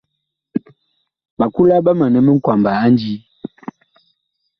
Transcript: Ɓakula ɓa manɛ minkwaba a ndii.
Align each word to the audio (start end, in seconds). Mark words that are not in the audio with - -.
Ɓakula 1.37 1.75
ɓa 1.85 1.91
manɛ 1.99 2.19
minkwaba 2.25 2.69
a 2.83 2.85
ndii. 2.93 3.17